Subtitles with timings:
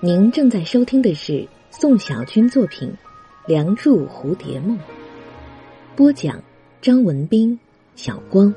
[0.00, 2.88] 您正在收听的是宋小军作品
[3.48, 4.78] 《梁祝蝴蝶梦》，
[5.96, 6.40] 播讲
[6.80, 7.58] 张文斌、
[7.96, 8.54] 小光，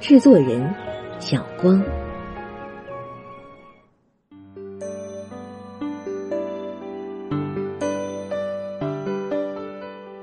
[0.00, 0.74] 制作人
[1.20, 1.84] 小光。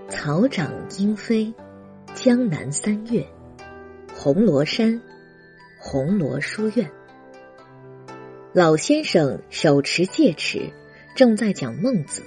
[0.10, 1.54] 草长莺飞，
[2.16, 3.24] 江南三月，
[4.12, 5.00] 红螺山，
[5.78, 6.90] 红螺书院。
[8.54, 10.74] 老先生手持戒尺，
[11.16, 12.22] 正在讲孟子。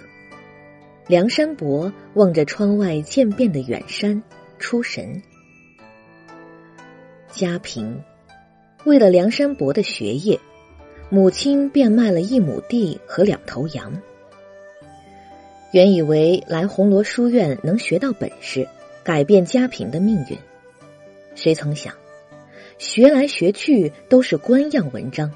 [1.06, 4.22] 梁山伯望着窗外渐变的远山，
[4.58, 5.22] 出神。
[7.30, 8.00] 家贫，
[8.84, 10.40] 为了梁山伯的学业，
[11.10, 14.00] 母亲便卖了一亩地和两头羊。
[15.72, 18.66] 原以为来红罗书院能学到本事，
[19.02, 20.38] 改变家贫的命运，
[21.34, 21.92] 谁曾想，
[22.78, 25.30] 学来学去都是官样文章。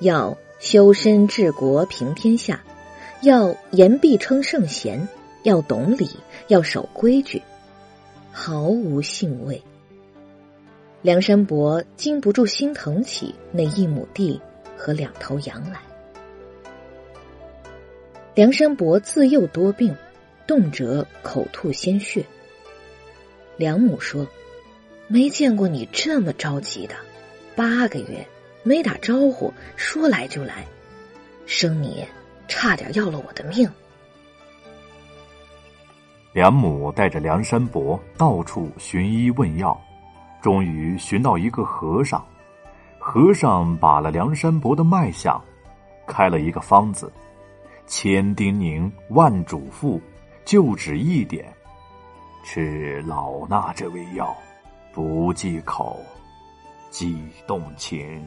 [0.00, 2.62] 要修身治国平天下，
[3.20, 5.08] 要言必称圣贤，
[5.42, 6.08] 要懂礼，
[6.46, 7.42] 要守规矩，
[8.30, 9.62] 毫无兴味。
[11.02, 14.40] 梁山伯禁不住心疼起那一亩地
[14.76, 15.80] 和两头羊来。
[18.34, 19.96] 梁山伯自幼多病，
[20.46, 22.24] 动辄口吐鲜血。
[23.56, 24.28] 梁母说
[25.08, 26.94] ：“没见过你这么着急的，
[27.56, 28.26] 八个月。”
[28.68, 30.56] 没打招呼，说来就来，
[31.46, 32.06] 生你
[32.48, 33.66] 差点要了我的命。
[36.34, 39.80] 梁母带着梁山伯到处寻医问药，
[40.42, 42.22] 终于寻到一个和尚。
[42.98, 45.42] 和尚把了梁山伯的脉象，
[46.06, 47.10] 开了一个方子，
[47.86, 49.98] 千叮咛万嘱咐，
[50.44, 51.50] 就只一点：
[52.44, 54.36] 吃老衲这味药，
[54.92, 55.96] 不忌口，
[56.90, 58.22] 忌动情。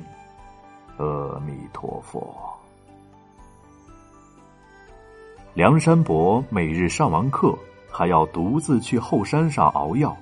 [1.01, 2.31] 阿弥陀佛。
[5.55, 7.57] 梁山伯每日上完课，
[7.89, 10.15] 还要独自去后山上熬药。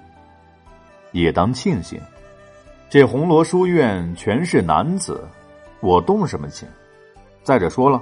[1.12, 2.00] 也当庆幸，
[2.90, 5.28] 这红罗书院全是男子，
[5.82, 6.68] 我动什么情？
[7.44, 8.02] 再者说了，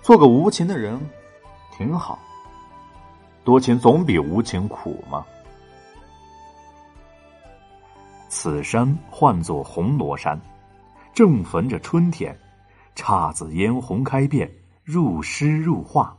[0.00, 0.98] 做个无情的人，
[1.76, 2.18] 挺好。
[3.44, 5.24] 多情总比无情苦嘛。
[8.28, 10.40] 此山唤作红罗山。
[11.14, 12.38] 正逢着春天，
[12.94, 14.50] 姹紫嫣红开遍，
[14.84, 16.16] 入诗入画。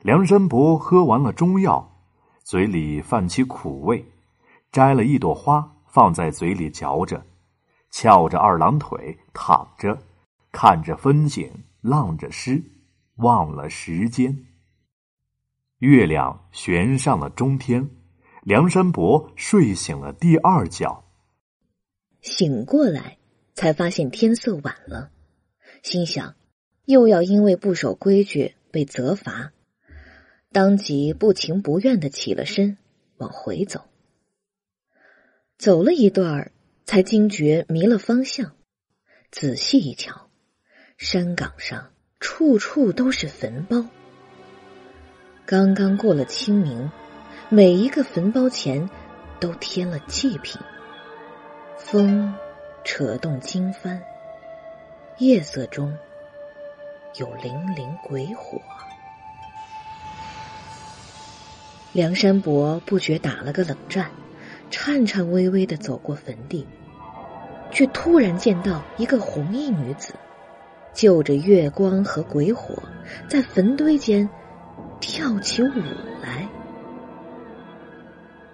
[0.00, 2.02] 梁山伯喝完了中药，
[2.42, 4.04] 嘴里泛起苦味，
[4.72, 7.24] 摘了一朵花放在嘴里嚼着，
[7.90, 9.98] 翘着二郎腿躺着，
[10.52, 11.50] 看着风景，
[11.80, 12.62] 浪着诗，
[13.16, 14.46] 忘了时间。
[15.78, 17.88] 月亮悬上了中天，
[18.42, 21.04] 梁山伯睡醒了第二觉，
[22.20, 23.16] 醒过来。
[23.60, 25.10] 才发现天色晚了，
[25.82, 26.34] 心想
[26.86, 29.52] 又要因为不守规矩被责罚，
[30.50, 32.78] 当即不情不愿的起了身，
[33.18, 33.84] 往回走。
[35.58, 36.52] 走了一段儿，
[36.86, 38.56] 才惊觉迷了方向，
[39.30, 40.30] 仔细一瞧，
[40.96, 43.84] 山岗上处处都是坟包。
[45.44, 46.90] 刚刚过了清明，
[47.50, 48.88] 每一个坟包前
[49.38, 50.58] 都添了祭品，
[51.76, 52.34] 风。
[52.84, 54.00] 扯动经幡，
[55.18, 55.96] 夜色中
[57.16, 58.60] 有粼粼鬼火。
[61.92, 64.10] 梁山伯不觉打了个冷战，
[64.70, 66.66] 颤颤巍巍的走过坟地，
[67.70, 70.14] 却突然见到一个红衣女子，
[70.94, 72.82] 就着月光和鬼火，
[73.28, 74.28] 在坟堆间
[75.00, 75.72] 跳起舞
[76.22, 76.48] 来。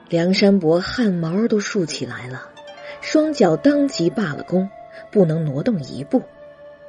[0.09, 2.51] 梁山伯汗毛都竖起来了。
[3.07, 4.69] 双脚当即罢了弓，
[5.13, 6.25] 不能挪动一步，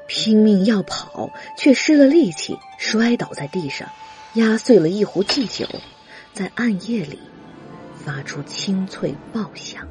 [0.08, 3.88] 拼命要跑，却失了力气，摔倒在地上，
[4.34, 5.68] 压碎了一壶祭酒，
[6.34, 7.20] 在暗夜里
[7.94, 9.88] 发出清脆爆响。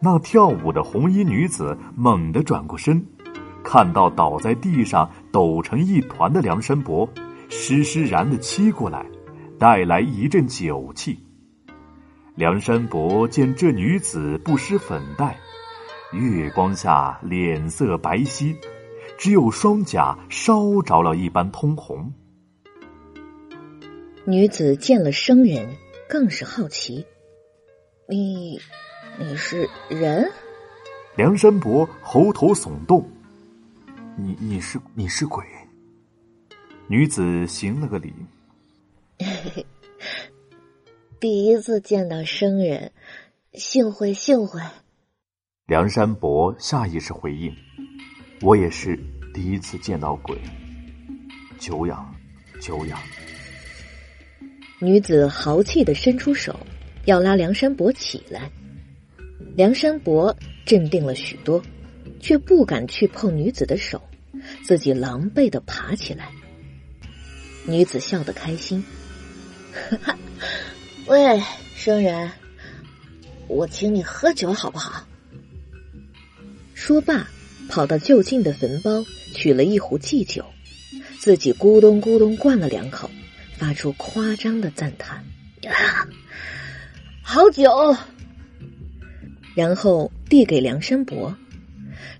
[0.00, 3.06] 那跳舞的红衣女子猛地转过身，
[3.62, 7.08] 看到倒在地上抖成一团的梁山伯。
[7.48, 9.06] 施施然的欺过来，
[9.58, 11.18] 带来一阵酒气。
[12.34, 15.36] 梁山伯见这女子不施粉黛，
[16.12, 18.54] 月光下脸色白皙，
[19.16, 22.12] 只有双颊烧着了一般通红。
[24.24, 25.76] 女子见了生人，
[26.08, 27.06] 更是好奇
[28.08, 28.60] ：“你，
[29.18, 30.30] 你是人？”
[31.16, 33.08] 梁山伯喉头耸动
[34.18, 35.42] ：“你，你是，你是鬼。”
[36.88, 38.14] 女子行了个礼，
[41.18, 42.92] 第一次见到生人，
[43.54, 44.60] 幸会幸会。
[45.66, 47.52] 梁山伯下意识回应
[48.40, 48.96] ：“我也是
[49.34, 50.38] 第一次见到鬼，
[51.58, 52.14] 久仰，
[52.60, 52.96] 久仰。”
[54.78, 56.56] 女子豪气的伸出手，
[57.06, 58.48] 要拉梁山伯起来。
[59.56, 60.32] 梁山伯
[60.64, 61.60] 镇定了许多，
[62.20, 64.00] 却不敢去碰女子的手，
[64.62, 66.30] 自己狼狈的爬起来。
[67.66, 68.84] 女子笑得开心，
[69.72, 70.18] 哈哈，
[71.06, 71.42] 喂，
[71.74, 72.30] 生人，
[73.48, 75.06] 我请你喝酒好不好？
[76.74, 77.28] 说罢，
[77.68, 79.04] 跑到就近的坟包
[79.34, 80.44] 取了一壶祭酒，
[81.18, 83.10] 自己咕咚咕咚灌了两口。
[83.58, 85.24] 发出夸张的赞叹
[87.24, 87.96] ：“好酒！”
[89.56, 91.34] 然后递给梁山伯，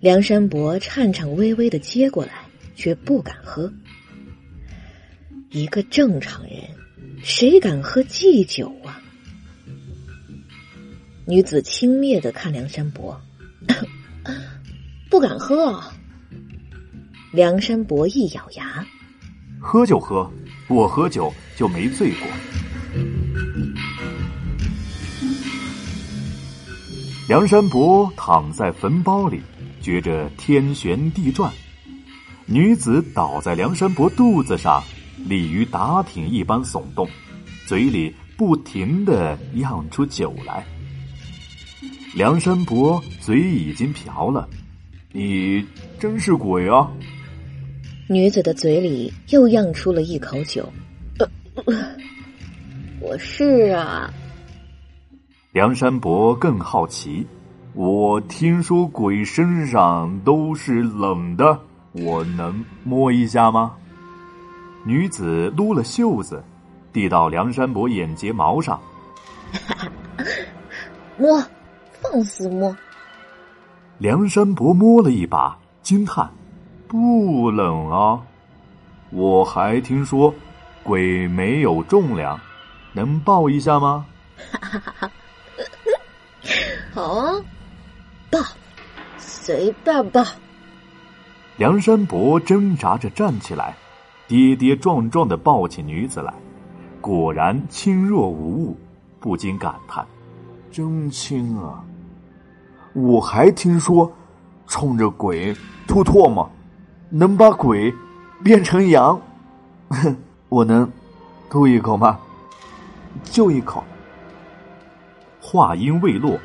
[0.01, 2.33] 梁山伯颤颤巍巍的接过来，
[2.75, 3.71] 却不敢喝。
[5.51, 6.53] 一个正常人，
[7.23, 9.01] 谁敢喝祭酒啊？
[11.27, 13.21] 女子轻蔑的看梁山伯，
[15.11, 15.83] 不敢喝。
[17.33, 18.87] 梁山伯一咬牙
[19.61, 20.31] ：“喝就喝。”
[20.69, 22.27] 我喝酒就没醉过。
[27.29, 29.41] 梁山伯躺在坟包里，
[29.81, 31.53] 觉着天旋地转。
[32.47, 34.83] 女子倒在梁山伯肚子上，
[35.25, 37.09] 鲤鱼打挺一般耸动，
[37.67, 40.65] 嘴里不停的漾出酒来。
[42.15, 44.49] 梁山伯嘴已经瓢了，
[45.13, 45.65] 你
[45.99, 46.91] 真是鬼啊！
[48.09, 50.67] 女子的嘴里又漾出了一口酒，
[53.01, 54.13] 我是啊。
[55.53, 57.27] 梁山伯更好奇，
[57.75, 61.61] 我听说鬼身上都是冷的，
[61.93, 63.75] 我能摸一下吗？
[64.87, 66.43] 女子撸了袖子，
[66.93, 68.81] 递到梁山伯眼睫毛上，
[71.19, 71.43] 摸，
[72.01, 72.75] 放肆摸。
[73.99, 76.31] 梁山伯摸了一把，惊叹。
[76.87, 78.23] 不冷啊！
[79.11, 80.33] 我还听说，
[80.85, 82.39] 鬼没有重量，
[82.93, 84.07] 能抱一下吗？
[86.95, 87.33] 好啊，
[88.31, 88.39] 抱，
[89.19, 90.25] 随便抱。
[91.57, 93.75] 梁山伯挣扎着站起来，
[94.29, 96.35] 跌跌撞撞的抱起女子来，
[97.01, 98.77] 果然轻若无物，
[99.21, 100.05] 不禁感叹：
[100.71, 101.85] 真轻啊！
[102.93, 104.13] 我还听说，
[104.67, 105.55] 冲着鬼
[105.87, 106.51] 吐唾沫。
[107.09, 107.95] 能把鬼
[108.43, 109.21] 变成羊，
[109.91, 110.17] 哼
[110.49, 110.91] 我能
[111.49, 112.19] 吐一口吗？
[113.23, 113.85] 就一口。
[115.41, 116.37] 话音未落，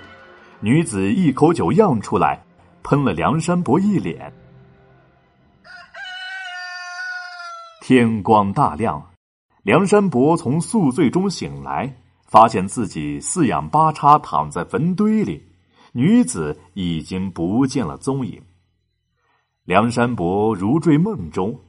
[0.60, 2.40] 女子一口酒漾出来，
[2.84, 4.32] 喷了梁山伯一脸。
[7.94, 9.06] 天光大亮，
[9.64, 11.94] 梁山伯从宿醉中醒来，
[12.26, 15.44] 发现自己四仰八叉躺在坟堆里，
[15.92, 18.42] 女子已经不见了踪影。
[19.66, 21.60] 梁山伯如坠梦中，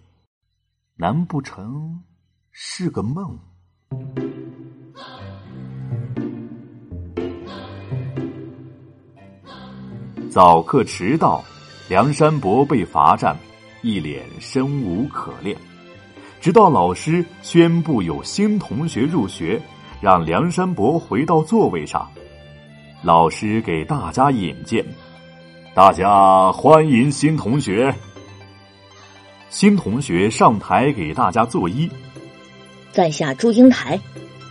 [0.95, 2.05] 难不成
[2.53, 3.37] 是个梦？
[10.31, 11.43] 早课迟到，
[11.89, 13.37] 梁山伯被罚站，
[13.83, 15.59] 一脸生无可恋。
[16.43, 19.63] 直到老师宣布有新同学入学，
[20.01, 22.11] 让梁山伯回到座位上，
[23.01, 24.85] 老师给大家引荐。
[25.73, 27.95] 大家欢迎新同学。
[29.51, 31.89] 新同学上台给大家作揖。
[32.91, 33.97] 在下祝英台，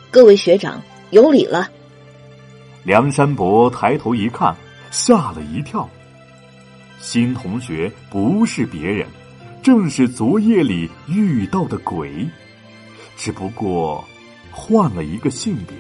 [0.10, 1.68] 各位学长有礼了。
[2.84, 4.56] 梁山伯抬头一看，
[4.92, 5.90] 吓了一跳。
[7.02, 9.06] 新同学不是别人，
[9.62, 12.28] 正是昨夜里遇到的鬼，
[13.16, 14.04] 只不过
[14.52, 15.78] 换了一个性别，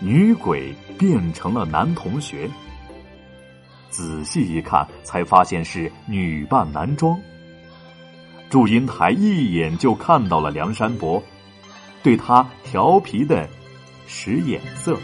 [0.00, 2.50] 女鬼变成了男同学。
[3.88, 7.20] 仔细一看，才发现是女扮男装。
[8.50, 11.22] 祝英台一眼就看到了梁山伯，
[12.02, 13.48] 对他调皮的
[14.08, 14.98] 使眼色。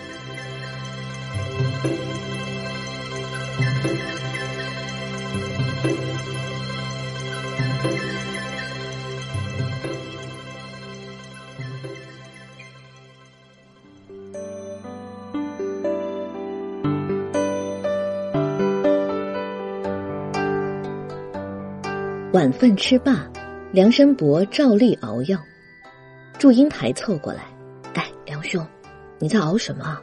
[22.69, 23.27] 饭吃罢，
[23.73, 25.43] 梁山伯照例熬药。
[26.39, 27.45] 祝英台凑过来
[27.97, 28.63] ：“哎，梁兄，
[29.19, 29.99] 你在熬什么？”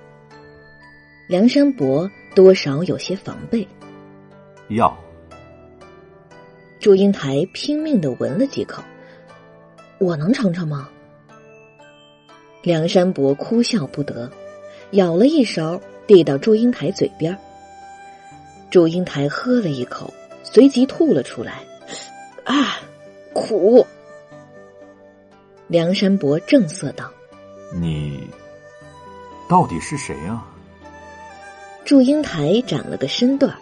[1.29, 3.67] 梁山伯多少有些防备。
[4.69, 4.97] 药。
[6.79, 8.81] 祝英台拼命的闻了几口
[10.01, 10.89] ：“我能尝尝吗？”
[12.65, 14.27] 梁山伯哭笑不得，
[14.89, 17.37] 舀了一勺递到祝英台嘴边。
[18.71, 21.61] 祝英台喝了一口，随即吐了出来，
[22.45, 22.79] 啊，
[23.33, 23.85] 苦！
[25.67, 27.11] 梁山伯正色道
[27.73, 28.29] ：“你
[29.49, 30.47] 到底是谁啊？”
[31.83, 33.55] 祝英台长了个身段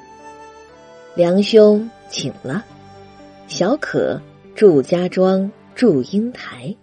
[1.16, 2.64] 梁兄请了，
[3.48, 4.22] 小可
[4.54, 6.76] 祝家庄祝英台。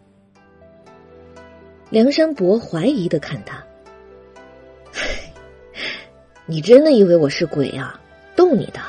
[1.91, 3.63] 梁山伯怀疑的看他
[6.47, 8.01] ：“你真的以为我是鬼啊？
[8.35, 8.81] 逗你的，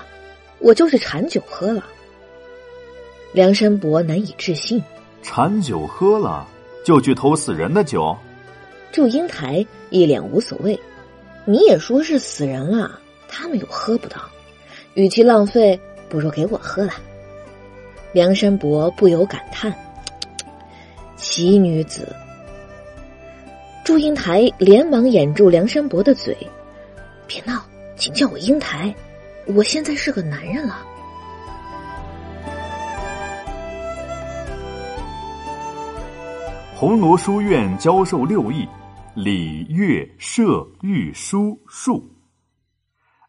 [0.60, 1.86] 我就是馋酒喝了。”
[3.34, 4.84] 梁山伯难以置信
[5.24, 6.46] ：“馋酒喝了
[6.84, 8.16] 就去偷死人的酒？”
[8.92, 10.78] 祝英台一脸无所谓。
[11.46, 14.22] 你也说是死人了，他们又喝不到，
[14.96, 16.94] 与其浪费，不如给我喝了。
[18.12, 19.74] 梁山伯不由感叹
[21.16, 22.14] ：“奇女子。”
[23.84, 26.36] 祝英台连忙掩住梁山伯的嘴
[27.26, 27.64] ：“别闹，
[27.96, 28.94] 请叫我英台，
[29.46, 30.86] 我现在是个男人了。”
[36.82, 38.68] 红罗书院教授六艺。
[39.14, 42.04] 礼乐射御书数，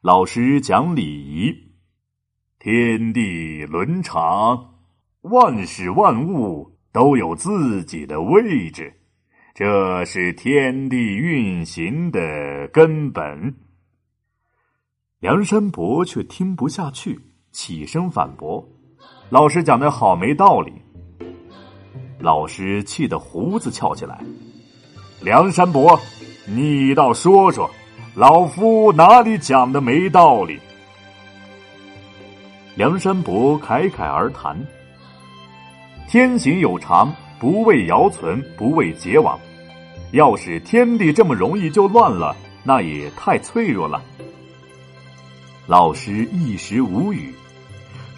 [0.00, 1.54] 老师讲礼仪。
[2.58, 4.58] 天地伦常，
[5.20, 8.90] 万事万物都有自己的位置，
[9.52, 13.54] 这是天地运行的根本。
[15.20, 18.66] 梁山伯却听不下去，起身反驳
[19.28, 20.72] ：“老师讲的好没道理。”
[22.22, 24.20] 老师气得胡子翘起来。
[25.20, 26.00] 梁山伯，
[26.46, 27.68] 你倒说说，
[28.14, 30.56] 老夫哪里讲的没道理？
[32.76, 34.56] 梁山伯侃侃而谈：
[36.08, 39.36] 天行有常，不为尧存，不为桀亡。
[40.12, 44.00] 要是天地这么容易就乱了，那也太脆弱了。
[45.66, 47.34] 老师一时无语，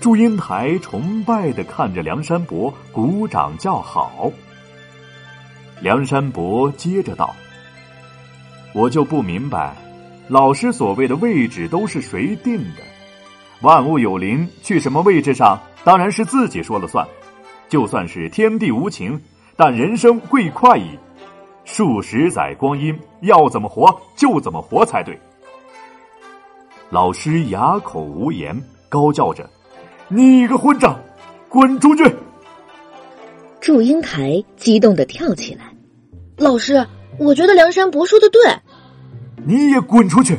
[0.05, 4.31] 祝英台崇拜的看着梁山伯，鼓掌叫好。
[5.81, 7.35] 梁山伯接着道
[8.77, 9.75] ：“我就不明白，
[10.29, 12.83] 老师所谓的位置都是谁定的？
[13.63, 17.09] 万物有灵，去什么位置上，当然是自己说了算。
[17.71, 19.19] 就算是天地无情，
[19.57, 20.99] 但人生会快矣。
[21.65, 25.19] 数十载光阴，要怎么活就怎么活才对。”
[26.93, 29.49] 老师哑口无言，高叫着
[30.09, 31.01] ：“你个混账，
[31.49, 32.05] 滚出去！”
[33.61, 35.73] 祝英台激动的跳起来。
[36.37, 36.87] 老师，
[37.19, 38.41] 我觉得梁山伯说的对。
[39.47, 40.39] 你也滚出去！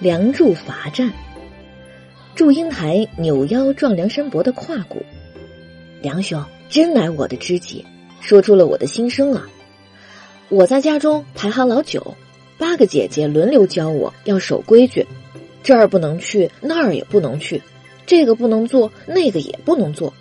[0.00, 1.12] 梁祝罚站，
[2.34, 5.00] 祝英台扭腰撞梁山伯的胯骨。
[6.00, 7.86] 梁兄真乃我的知己，
[8.20, 9.46] 说出了我的心声啊！
[10.52, 12.14] 我在家中排行老九，
[12.58, 15.06] 八个姐姐轮流教我要守规矩，
[15.62, 17.62] 这儿不能去，那儿也不能去。
[18.04, 20.12] 这个不能做，那个也不能做。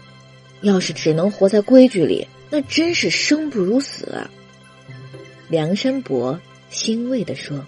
[0.62, 4.26] 要是只能活在规矩里，那真是生不如死。
[5.50, 7.66] 梁山伯欣慰的说：“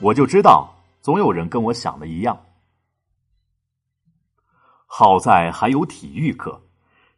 [0.00, 2.46] 我就知道，总有人跟我想的一样。
[4.86, 6.62] 好在还有体育课，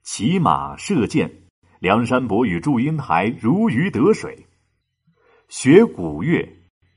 [0.02, 1.31] 骑马射箭，
[1.79, 4.47] 梁山伯与祝英台如鱼得水。
[5.49, 6.49] 学古乐，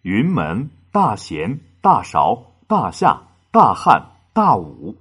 [0.02, 3.22] 云门、大弦、大勺、大夏、
[3.52, 4.96] 大汉。”大武，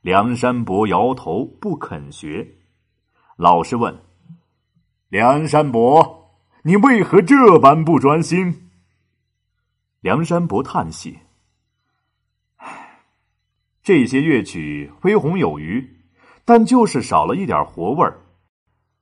[0.00, 2.54] 梁山伯摇头不肯学。
[3.34, 3.98] 老师问
[5.10, 8.70] ：“梁山伯，你为何这般不专心？”
[9.98, 11.18] 梁山伯叹息：“，
[13.82, 15.98] 这些乐曲恢宏有余，
[16.44, 18.20] 但就是少了一点活味儿。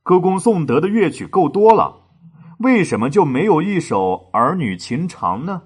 [0.06, 1.92] 歌功颂德的乐曲够多了，
[2.60, 5.62] 为什么就没有一首儿女情长呢？”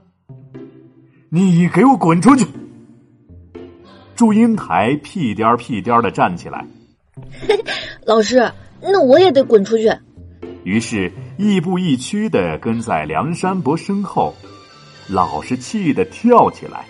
[1.28, 2.47] 你给我滚出去！
[4.16, 6.66] 祝英台屁颠儿屁颠儿的站起来，
[8.06, 9.92] 老师，那我也得滚出去。
[10.64, 14.35] 于是，亦步亦趋的跟在梁山伯身后，
[15.06, 16.87] 老是气的跳起来。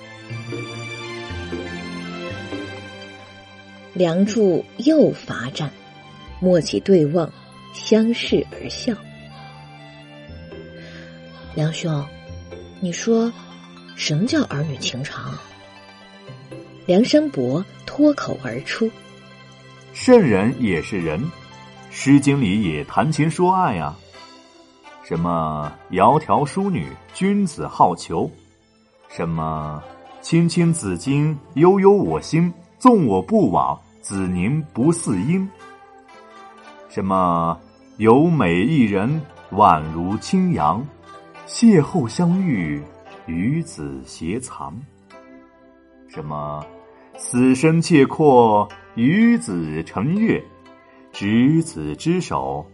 [3.92, 5.68] 梁祝又罚站，
[6.40, 7.30] 默契对望，
[7.72, 8.94] 相视而笑。
[11.54, 12.04] 梁兄，
[12.80, 13.32] 你说，
[13.96, 15.36] 什么叫儿女情长？
[16.86, 18.90] 梁山伯脱口而出
[19.92, 21.20] ：“圣人也是人，
[21.90, 23.94] 《诗经》里也谈情说爱呀。
[25.04, 28.30] 什么‘窈窕淑女，君子好逑’，
[29.08, 29.82] 什么
[30.22, 35.48] ‘青青子衿，悠悠我心，纵我不往，子宁不嗣音’。
[36.90, 37.56] 什么
[37.98, 40.84] 有美一人，宛如清扬，
[41.46, 42.82] 邂逅相遇，
[43.26, 44.76] 与子偕藏。
[46.08, 46.66] 什么
[47.16, 50.42] 死生契阔，与子成悦，
[51.12, 52.66] 执子之手，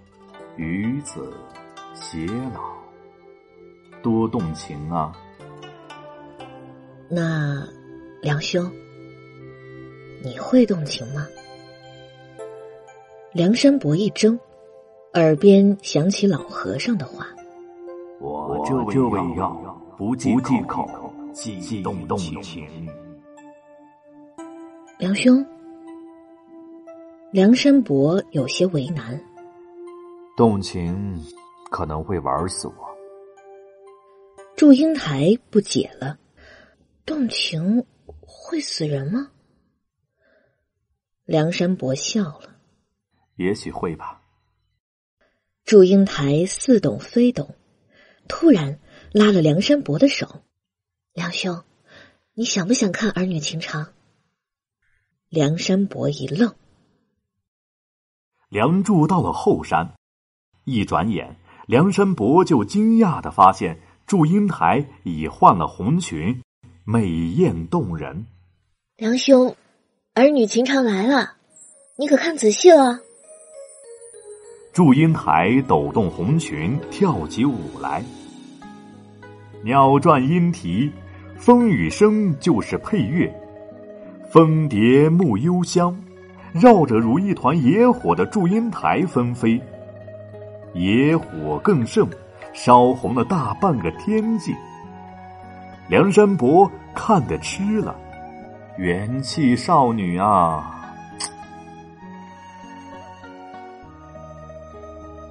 [0.57, 1.37] 与子
[1.95, 2.75] 偕老。
[4.03, 5.13] 多动情啊！
[7.11, 7.63] 那
[8.23, 8.73] 梁兄，
[10.25, 11.27] 你会动情吗？
[13.37, 14.41] 梁山伯一怔，
[15.13, 17.27] 耳边响起老和尚的话
[18.19, 18.75] ：“我这
[19.09, 20.89] 味药不忌口，
[21.35, 22.89] 忌动动情。”
[24.97, 25.45] 梁兄，
[27.31, 29.21] 梁山伯有些为难。
[30.35, 31.23] 动情
[31.71, 32.75] 可能会玩死我。
[34.57, 36.19] 祝英台不解了：
[37.05, 37.85] 动情
[38.19, 39.31] 会死人吗？
[41.27, 42.56] 梁山伯笑了。
[43.37, 44.23] 也许会吧。
[45.65, 47.55] 祝英台似懂非懂，
[48.29, 48.79] 突然
[49.13, 50.43] 拉了梁山伯的手
[51.13, 51.65] ：“梁兄，
[52.35, 53.93] 你想不想看儿女情长？”
[55.29, 56.55] 梁山伯一愣。
[58.49, 59.95] 梁祝到了后山，
[60.65, 66.43] 一转眼，梁山伯就惊讶的发现祝英台已换了红裙，
[66.85, 68.27] 美艳动人。
[68.97, 69.57] 梁兄，
[70.15, 71.35] 儿女情长来了，
[71.99, 73.01] 你可看仔细了。
[74.77, 78.05] 祝英台抖动红裙，跳起舞来。
[79.63, 80.93] 鸟转莺啼，
[81.39, 83.35] 风雨声就是配乐。
[84.31, 85.97] 蜂蝶沐幽香，
[86.53, 89.59] 绕着如一团野火的祝英台纷飞。
[90.75, 92.07] 野火更盛，
[92.53, 94.55] 烧红了大半个天际。
[95.89, 97.97] 梁山伯看得痴了，
[98.77, 100.86] 元气少女啊！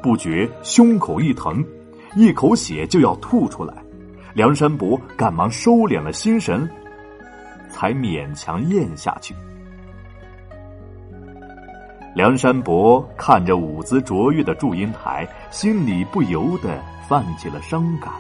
[0.05, 1.65] 不觉胸口一疼，
[2.15, 3.73] 一口血就要吐出来。
[4.35, 6.69] 梁山伯赶忙收敛了心神，
[7.71, 9.33] 才勉强咽下去。
[12.13, 18.13] 梁山伯看着舞姿卓越的祝英台，心里不由得泛起了伤感。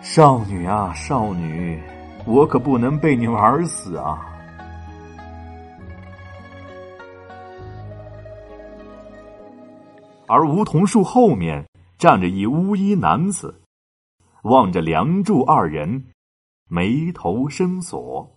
[0.00, 1.78] 少女啊，少女，
[2.24, 4.31] 我可不能被你玩死啊！
[10.32, 11.68] 而梧桐树后面
[11.98, 13.54] 站着一乌衣男子，
[14.44, 16.04] 望着梁祝二人，
[16.70, 18.34] 眉头深锁。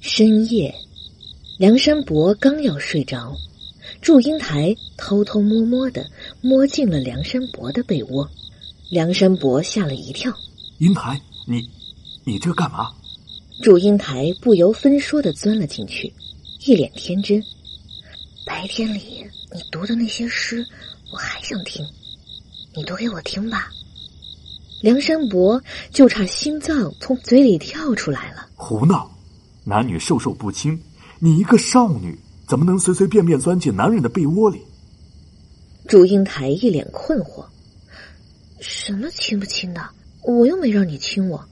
[0.00, 0.74] 深夜，
[1.56, 3.32] 梁山伯刚要睡着，
[4.00, 6.04] 祝英台偷偷摸摸的
[6.40, 8.28] 摸进了梁山伯的被窝，
[8.90, 10.32] 梁山伯吓了一跳
[10.78, 11.70] ：“英台，你，
[12.24, 12.92] 你这干嘛？”
[13.62, 16.12] 祝英台不由分说的钻了进去，
[16.66, 17.40] 一脸天真
[18.44, 20.66] ：“白天里。”你读的那些诗，
[21.12, 21.86] 我还想听，
[22.74, 23.70] 你读给我听吧。
[24.82, 25.62] 梁山伯
[25.92, 28.48] 就差心脏从嘴里跳出来了。
[28.56, 29.08] 胡闹！
[29.62, 30.82] 男女授受不亲，
[31.20, 34.60] 你一个少女怎么能随随便便钻进男人的被窝里？
[35.86, 37.46] 祝英台一脸困惑：
[38.58, 39.80] 什么亲不亲的？
[40.22, 41.48] 我又没让你亲我。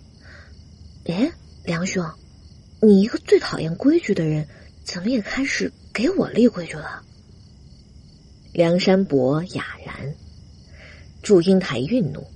[1.05, 1.31] 哎，
[1.63, 2.05] 梁兄，
[2.81, 4.49] 你一个最讨厌规矩的人，
[4.83, 7.01] 怎么也开始给我立规矩了？
[8.53, 10.15] 梁山伯哑然，
[11.23, 12.27] 祝英台愠怒：“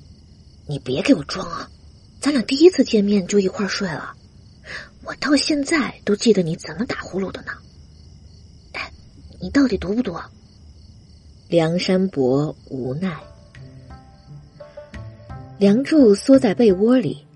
[0.66, 1.68] 你别给我装啊！
[2.22, 4.14] 咱俩第一次见面就一块睡了，
[5.05, 7.52] 我到现在都记得你怎么打呼噜的呢。
[8.72, 8.90] 哎，
[9.42, 10.16] 你到底读不读？”
[11.48, 13.14] 梁山伯无奈。
[15.59, 17.26] 梁祝缩在被窝里，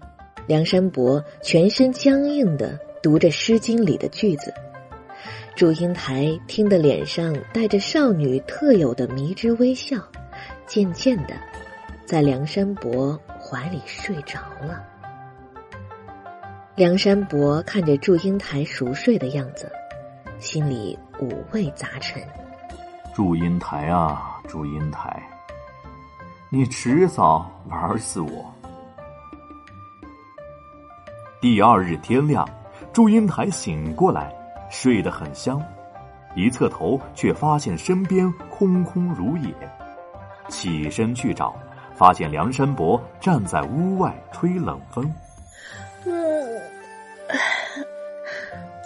[0.46, 4.54] 梁山伯全身僵硬的读着《诗经》里的句子。
[5.60, 9.98] 祝英台听得脸上带着少女特有的迷之微笑，
[10.66, 11.34] 渐渐的，
[12.06, 14.82] 在梁山伯怀里睡着了。
[16.76, 19.70] 梁山伯看着祝英台熟睡的样子，
[20.38, 22.22] 心里五味杂陈。
[23.14, 25.22] 祝英台啊，祝英台，
[26.48, 28.50] 你迟早玩死我！
[31.38, 32.48] 第二日天亮，
[32.94, 34.39] 祝英台醒过来。
[34.70, 35.62] 睡得很香，
[36.34, 39.52] 一侧头却发现身边空空如也。
[40.48, 41.54] 起身去找，
[41.94, 45.12] 发现梁山伯站在屋外吹冷风。
[46.06, 46.60] 嗯，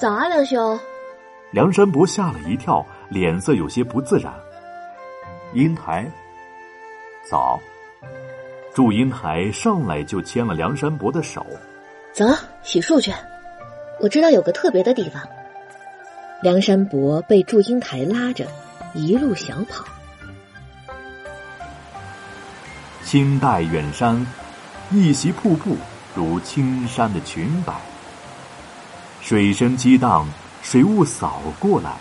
[0.01, 0.79] 早啊，梁兄。
[1.53, 4.33] 梁山伯吓了一跳，脸色有些不自然。
[5.53, 6.11] 英台，
[7.31, 7.61] 早。
[8.75, 11.47] 祝英台上来就牵了梁山伯的手，
[12.13, 12.27] 走，
[12.63, 13.13] 洗漱去。
[14.01, 15.23] 我知道有个特别的地方。
[16.45, 18.47] 梁山伯被祝英台拉着，
[18.93, 19.83] 一路小跑。
[23.03, 24.27] 青黛远山，
[24.91, 25.75] 一袭瀑布
[26.15, 27.73] 如青山的裙摆。
[29.23, 30.29] 水声激荡，
[30.63, 31.97] 水雾扫过来，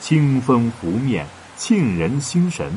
[0.00, 2.70] 清风拂面，沁人心神。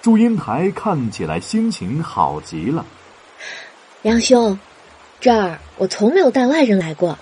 [0.00, 2.86] 祝英台看起来心情好极了。
[4.02, 4.56] 梁兄，
[5.18, 7.18] 这儿我从没有带外人来过，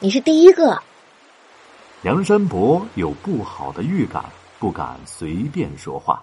[0.00, 0.82] 你是第一个。
[2.00, 4.24] 梁山伯有不好的预感，
[4.60, 6.22] 不敢随便说话。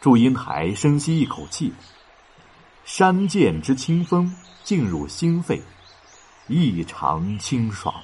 [0.00, 1.72] 祝英台深吸一口气，
[2.84, 5.62] 山涧之清风进入心肺，
[6.48, 7.94] 异常清爽。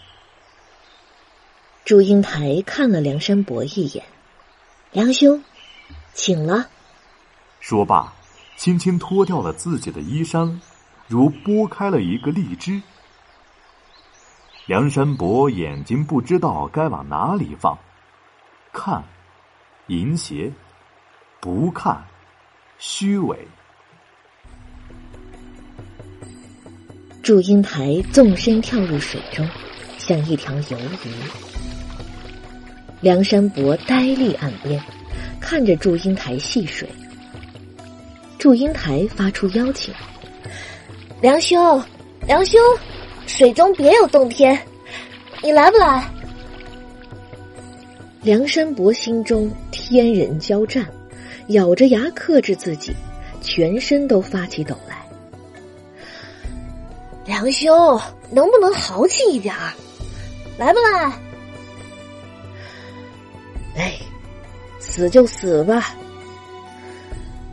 [1.84, 4.04] 祝英台看了梁山伯一眼，
[4.92, 5.42] 梁兄，
[6.14, 6.68] 请了。
[7.58, 8.12] 说罢，
[8.56, 10.60] 轻轻脱掉了自己的衣衫，
[11.08, 12.80] 如剥开了一个荔枝。
[14.66, 17.78] 梁山伯眼睛不知道该往哪里放，
[18.72, 19.00] 看，
[19.86, 20.52] 淫邪。
[21.38, 22.04] 不看，
[22.76, 23.46] 虚伪。
[27.22, 29.48] 祝英台纵身跳入水中，
[29.98, 31.12] 像一条游鱼。
[33.00, 34.82] 梁山伯呆立岸边，
[35.40, 36.88] 看着祝英台戏水。
[38.36, 39.94] 祝英台发出邀请
[41.22, 41.80] ：“梁兄，
[42.26, 42.60] 梁兄，
[43.26, 44.58] 水中别有洞天，
[45.42, 46.08] 你来不来？”
[48.22, 50.86] 梁山伯心中天人交战。
[51.50, 52.92] 咬着牙克制自己，
[53.40, 54.96] 全身都发起抖来。
[57.24, 58.00] 梁兄，
[58.32, 59.72] 能不能豪气一点儿？
[60.58, 61.12] 来不来？
[63.76, 63.94] 哎，
[64.80, 65.94] 死就死吧！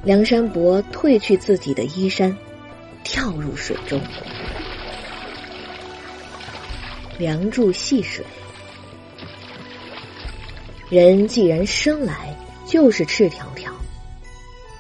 [0.04, 2.36] 梁山伯褪去自己的衣衫，
[3.04, 4.02] 跳入水中。
[7.20, 8.26] 梁祝戏水，
[10.90, 13.72] 人既然生来就是赤条条。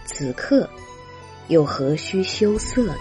[0.03, 0.67] 此刻，
[1.47, 2.95] 又何须羞涩呢？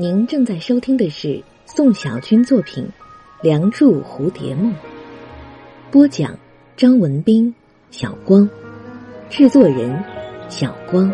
[0.00, 2.84] 您正在收听的是宋小军作品
[3.42, 4.72] 《梁祝蝴蝶梦》，
[5.90, 6.38] 播讲
[6.76, 7.52] 张文斌、
[7.90, 8.48] 小光，
[9.28, 10.00] 制作人
[10.48, 11.12] 小光。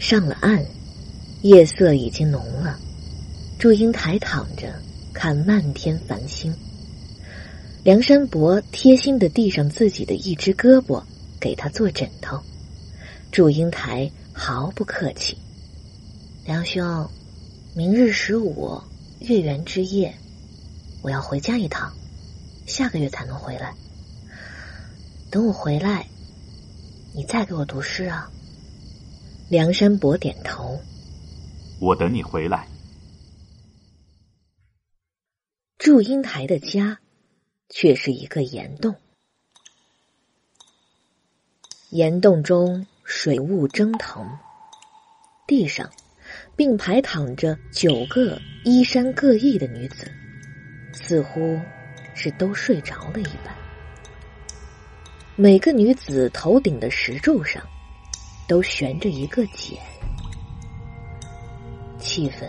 [0.00, 0.66] 上了岸，
[1.42, 2.76] 夜色已经浓了。
[3.60, 4.74] 祝英台躺着
[5.12, 6.52] 看漫天繁星，
[7.84, 11.00] 梁山伯贴心的递上自己的一只胳膊，
[11.38, 12.42] 给他做枕头。
[13.36, 15.36] 祝英台毫不客气
[16.46, 17.10] ：“梁兄，
[17.74, 18.80] 明日十五
[19.20, 20.16] 月圆之夜，
[21.02, 21.92] 我要回家一趟，
[22.66, 23.74] 下个月才能回来。
[25.30, 26.08] 等我回来，
[27.12, 28.30] 你再给我读诗啊。”
[29.50, 30.80] 梁山伯点头
[31.78, 32.66] ：“我等你回来。”
[35.76, 37.00] 祝英台的家，
[37.68, 38.94] 却是一个岩洞，
[41.90, 42.86] 岩洞中。
[43.08, 44.28] 水雾蒸腾，
[45.46, 45.88] 地上
[46.56, 50.10] 并排躺着九个衣衫各异的女子，
[50.92, 51.56] 似乎
[52.16, 53.54] 是都睡着了一般。
[55.36, 57.62] 每个女子头顶的石柱上
[58.48, 59.78] 都悬着一个茧，
[61.96, 62.44] 气氛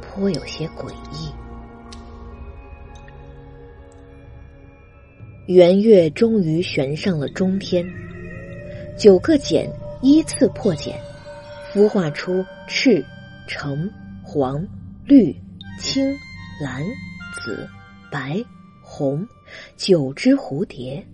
[0.00, 1.32] 颇有些诡异。
[5.46, 7.86] 圆月终于悬上了中天。
[9.02, 9.68] 九个茧
[10.00, 10.96] 依次破茧，
[11.74, 13.04] 孵化出赤、
[13.48, 13.90] 橙、
[14.22, 14.64] 黄、
[15.04, 15.34] 绿、
[15.80, 16.16] 青、
[16.62, 16.80] 蓝、
[17.34, 17.68] 紫、
[18.12, 18.40] 白、
[18.80, 19.26] 红
[19.76, 21.04] 九只蝴蝶。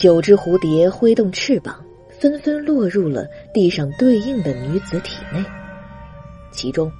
[0.00, 1.84] 九只蝴蝶挥动翅膀，
[2.18, 5.44] 纷纷落入了地上对应的女子体内。
[6.50, 6.90] 其中，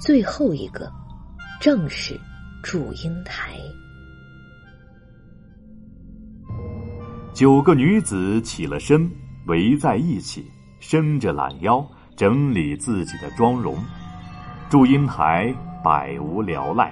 [0.00, 0.90] 最后一个
[1.60, 2.18] 正是
[2.60, 3.52] 祝英台。
[7.36, 9.10] 九个女子起了身，
[9.46, 13.76] 围在一起，伸着懒腰，整理自己的妆容。
[14.70, 16.90] 祝英台百无聊赖。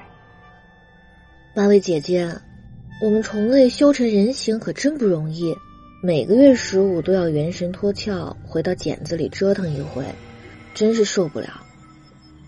[1.56, 2.28] 八位姐姐，
[3.00, 5.56] 我们虫类修成人形可真不容易，
[6.02, 10.04] 每个月十五都要元神脱壳，回到茧子里折腾一回，
[10.74, 11.48] 真是受不了。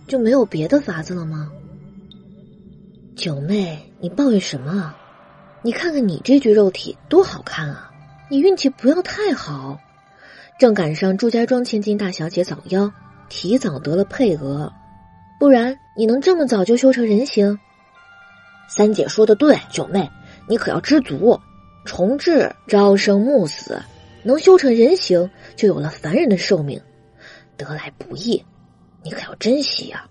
[0.06, 1.50] 就没有别的法子了吗？
[3.16, 4.98] 九妹，你抱怨什么啊？
[5.66, 7.90] 你看看你这具肉体多好看啊！
[8.30, 9.80] 你运气不要太好，
[10.60, 12.92] 正赶上祝家庄千金大小姐早夭，
[13.28, 14.72] 提早得了配额，
[15.40, 17.58] 不然你能这么早就修成人形？
[18.68, 20.08] 三姐说的对，九妹，
[20.48, 21.40] 你可要知足。
[21.84, 23.82] 重置朝生暮死，
[24.22, 26.80] 能修成人形，就有了凡人的寿命，
[27.56, 28.44] 得来不易，
[29.02, 30.06] 你可要珍惜呀。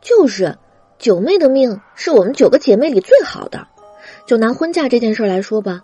[0.00, 0.56] 就是，
[1.00, 3.66] 九妹的命是我们九个姐妹里最好的。
[4.26, 5.82] 就拿婚嫁这件事来说吧，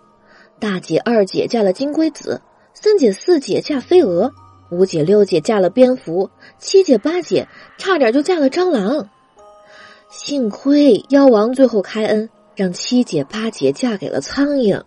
[0.59, 2.41] 大姐、二姐嫁了金龟子，
[2.73, 4.31] 三姐、四姐嫁飞蛾，
[4.71, 7.47] 五姐、六姐嫁了蝙蝠，七姐、八姐
[7.77, 9.09] 差点就嫁了蟑螂。
[10.09, 12.29] 幸亏妖王最后开恩。
[12.55, 14.81] 让七姐八姐嫁给了苍蝇，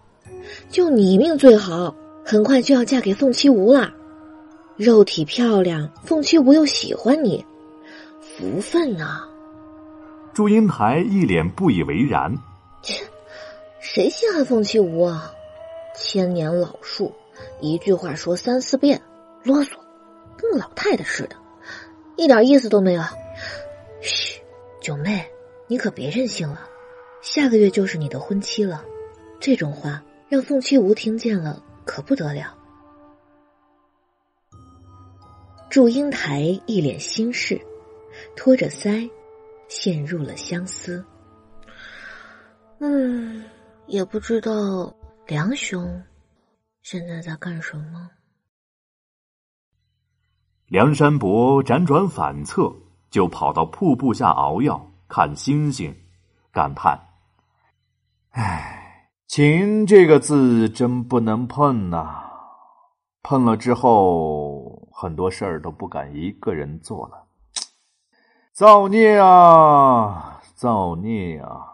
[0.70, 3.92] 就你命最好，很快就要嫁给凤七无了。
[4.76, 7.46] 肉体漂亮，凤七无又喜欢你，
[8.20, 9.20] 福分呐！
[10.34, 12.36] 祝英台一脸不以为然
[12.82, 13.04] ：“切，
[13.80, 15.34] 谁稀罕凤七梧啊？
[15.96, 17.12] 千年老树，
[17.60, 19.00] 一句话说三四遍，
[19.42, 19.78] 啰嗦，
[20.36, 21.36] 跟个老太太似的，
[22.16, 23.02] 一点意思都没有。
[24.02, 24.40] 嘘，
[24.82, 25.26] 九妹，
[25.66, 26.68] 你可别任性了。”
[27.22, 28.84] 下个月就是你的婚期了，
[29.40, 32.56] 这种话让凤七梧听见了可不得了。
[35.68, 37.60] 祝英台一脸心事，
[38.36, 39.10] 托着腮，
[39.68, 41.04] 陷入了相思。
[42.78, 43.44] 嗯，
[43.90, 44.94] 也不知道
[45.26, 46.00] 梁兄
[46.80, 48.08] 现在在干什么。
[50.66, 52.72] 梁山伯辗转反侧，
[53.10, 55.92] 就跑到瀑布下熬药，看星星，
[56.52, 57.00] 感叹。
[58.30, 62.30] 唉，情这个字真不能碰呐！
[63.22, 67.26] 碰了之后，很多事儿都不敢一个人做了。
[68.54, 70.40] 造孽啊！
[70.54, 71.66] 造孽啊！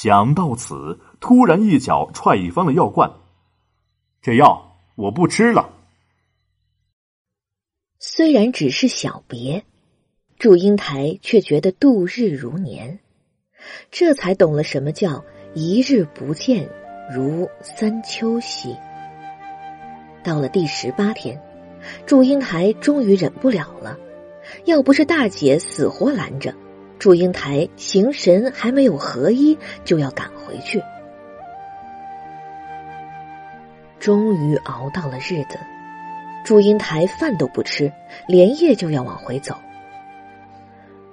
[0.00, 3.10] 想到此，突然一脚踹翻了药罐。
[4.22, 5.72] 这药我不吃了。
[7.98, 9.64] 虽然只是小别，
[10.38, 13.00] 祝英台却觉得度日如年。
[13.90, 16.70] 这才懂了什么叫一日不见
[17.12, 18.76] 如三秋兮。
[20.22, 21.42] 到了第十八天，
[22.06, 23.98] 祝英台终于忍不了了。
[24.64, 26.54] 要不是大姐死活拦着，
[26.98, 30.82] 祝英台形神还没有合一就要赶回去。
[34.00, 35.58] 终于熬到了日子，
[36.44, 37.92] 祝英台饭都不吃，
[38.26, 39.54] 连夜就要往回走，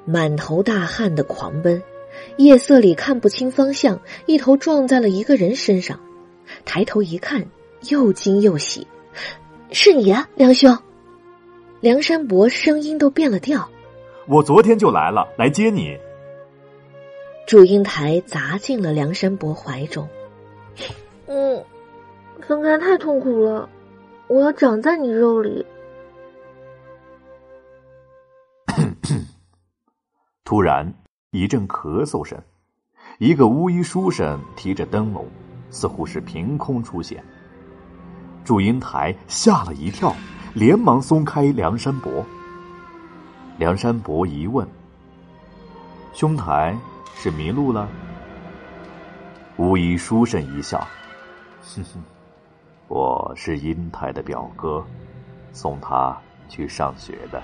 [0.05, 1.81] 满头大汗的狂奔。
[2.37, 5.99] 夜色里看不清方向，一头撞在了一个人身上。
[6.63, 7.45] 抬头一看，
[7.89, 8.87] 又惊又喜
[9.71, 10.77] ：“是你啊，梁兄！”
[11.81, 13.69] 梁山伯声音都变了调
[14.27, 15.97] ：“我昨天就来了，来接你。”
[17.47, 20.07] 祝英台砸进了梁山伯怀中。
[21.27, 21.63] “嗯，
[22.41, 23.69] 分开太痛苦了，
[24.27, 25.65] 我要长在你肉里。
[30.43, 30.93] ”突然。
[31.31, 32.41] 一阵咳嗽声，
[33.17, 35.25] 一个巫医书生提着灯笼，
[35.69, 37.21] 似乎是凭空出现。
[38.45, 40.15] 祝英台吓了一跳，
[40.53, 42.25] 连忙松开梁山伯。
[43.57, 44.67] 梁山伯一问
[46.13, 46.77] ：“兄台
[47.15, 47.87] 是迷路了？”
[49.55, 50.85] 巫医书生一笑
[51.63, 52.03] ：“哼哼，
[52.89, 54.85] 我是英台的表哥，
[55.53, 56.17] 送他
[56.49, 57.41] 去上学的。”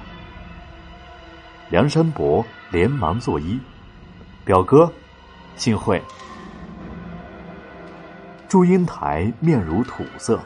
[1.71, 3.57] 梁山伯连忙作揖。
[4.43, 4.91] 表哥，
[5.55, 6.01] 幸会。
[8.49, 10.37] 祝英台面如土色。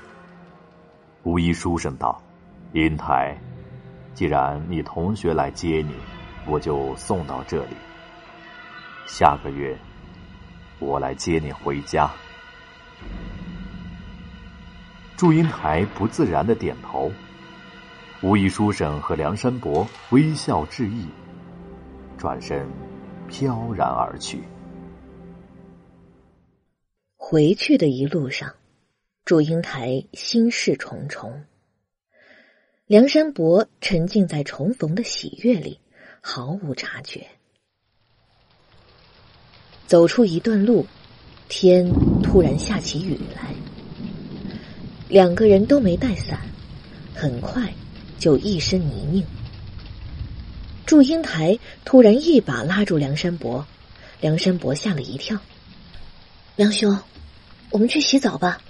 [1.23, 2.21] 巫医书生道
[2.73, 3.35] ：“英台，
[4.15, 5.93] 既然你同学来接你，
[6.47, 7.75] 我就送到这里。
[9.05, 9.77] 下个月，
[10.79, 12.09] 我来接你回家。”
[15.15, 17.11] 祝英台不自然的点头。
[18.23, 21.05] 巫医书生和梁山伯微笑致意，
[22.17, 22.67] 转身。
[23.27, 24.43] 飘然而去。
[27.15, 28.53] 回去的一路上，
[29.25, 31.43] 祝英台心事重重。
[32.87, 35.79] 梁山伯沉浸在重逢的喜悦里，
[36.21, 37.25] 毫无察觉。
[39.87, 40.85] 走出一段路，
[41.49, 43.55] 天突然下起雨来。
[45.09, 46.39] 两个人都没带伞，
[47.15, 47.73] 很快
[48.19, 49.25] 就一身泥泞。
[50.85, 53.65] 祝英台突然一把拉住梁山伯，
[54.21, 55.39] 梁山伯吓了一跳。
[56.55, 56.95] 梁兄，
[57.71, 58.61] 我们去洗澡吧。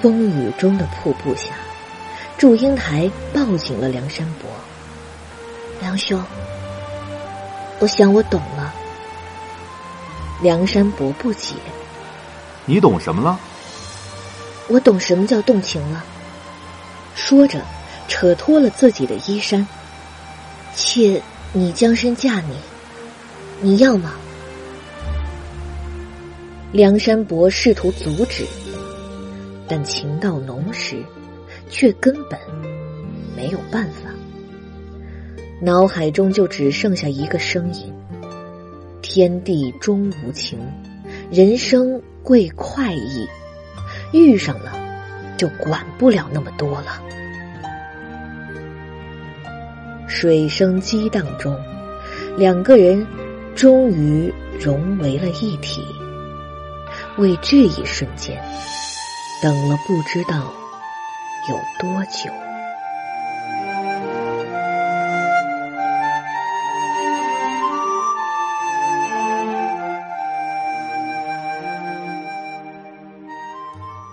[0.00, 1.50] 风雨中的瀑布下，
[2.36, 4.48] 祝英台抱紧了梁山伯。
[5.80, 6.22] 梁兄，
[7.80, 8.72] 我想我懂了。
[10.40, 11.54] 梁山伯不解
[12.64, 13.38] ：“你懂什么了？”
[14.68, 16.04] 我懂什么叫动情了。
[17.16, 17.60] 说着，
[18.06, 19.66] 扯脱了自己的衣衫。
[20.74, 21.20] 妾
[21.52, 22.56] 你将身嫁你，
[23.60, 24.12] 你要吗？
[26.70, 28.46] 梁山伯试图阻止，
[29.68, 30.96] 但情到浓时，
[31.68, 32.38] 却根本
[33.36, 34.10] 没有办法。
[35.60, 37.92] 脑海中就只剩下一个声音：
[39.02, 40.58] 天地终无情，
[41.30, 43.26] 人生贵快意。
[44.12, 44.72] 遇上了，
[45.36, 47.02] 就管不了那么多了。
[50.06, 51.54] 水声激荡中，
[52.36, 53.06] 两个人
[53.54, 55.82] 终于融为了一体。
[57.18, 58.42] 为这一瞬间，
[59.40, 60.52] 等了不知道
[61.48, 62.28] 有多久。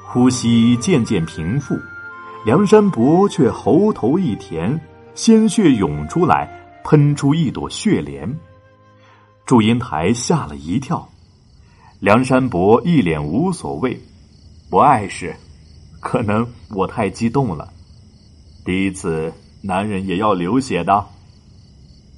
[0.08, 1.76] 呼吸渐渐平复，
[2.46, 4.80] 梁山伯却喉头一甜，
[5.16, 6.48] 鲜血涌出来，
[6.84, 8.32] 喷出一朵血莲。
[9.44, 11.10] 祝英台吓了一跳。
[12.00, 14.00] 梁山伯一脸无所谓，
[14.69, 15.36] 不碍事，
[15.99, 17.71] 可能我太激动了。
[18.65, 21.06] 第一次，男人也要流血的。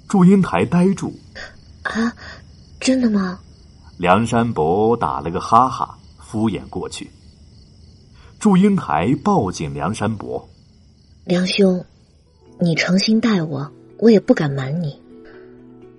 [0.07, 1.13] 祝英台呆住，
[1.83, 2.13] 啊，
[2.79, 3.39] 真的吗？
[3.97, 7.09] 梁山伯打了个哈哈，敷衍过去。
[8.39, 10.47] 祝英台抱紧梁山伯，
[11.25, 11.83] 梁兄，
[12.59, 14.97] 你诚心待我，我也不敢瞒你。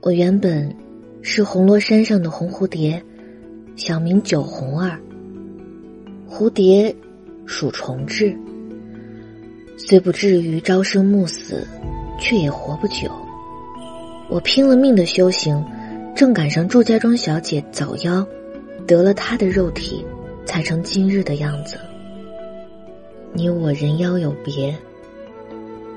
[0.00, 0.74] 我原本
[1.20, 3.04] 是红罗山上的红蝴蝶。
[3.76, 5.00] 小名九红儿，
[6.30, 6.94] 蝴蝶
[7.46, 8.36] 属虫豸，
[9.78, 11.66] 虽不至于朝生暮死，
[12.20, 13.10] 却也活不久。
[14.28, 15.64] 我拼了命的修行，
[16.14, 18.24] 正赶上祝家庄小姐早夭，
[18.86, 20.04] 得了她的肉体，
[20.44, 21.78] 才成今日的样子。
[23.32, 24.76] 你我人妖有别，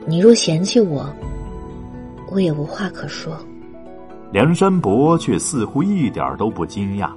[0.06, 1.14] 你若嫌弃我，
[2.32, 3.38] 我也无话可说。
[4.32, 7.12] 梁山伯却似乎一点都不惊讶。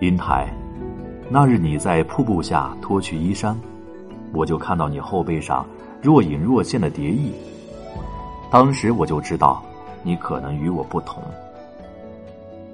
[0.00, 0.50] 英台，
[1.30, 3.54] 那日你在瀑布下脱去衣衫，
[4.32, 5.66] 我就看到你后背上
[6.00, 7.32] 若隐若现的蝶翼。
[8.50, 9.62] 当时我就知道，
[10.02, 11.22] 你可能与我不同。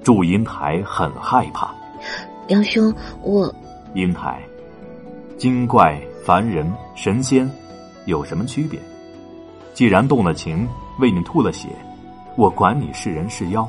[0.03, 1.73] 祝英台很害怕。
[2.47, 3.53] 梁兄，我
[3.93, 4.39] 英台，
[5.37, 7.49] 精怪、凡人、神仙，
[8.05, 8.79] 有什么区别？
[9.73, 10.65] 既然动了情，
[10.99, 11.67] 为你吐了血，
[12.37, 13.67] 我管你是人是妖。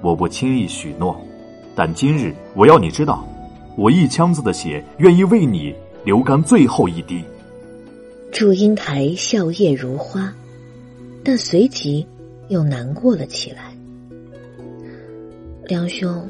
[0.00, 1.20] 我不轻易许诺。
[1.76, 3.22] 但今日我要你知道，
[3.76, 5.74] 我一腔子的血愿意为你
[6.06, 7.22] 流干最后一滴。
[8.32, 10.32] 祝英台笑靥如花，
[11.22, 12.06] 但随即
[12.48, 13.76] 又难过了起来。
[15.66, 16.26] 梁兄，